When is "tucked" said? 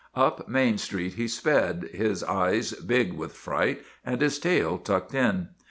4.79-5.13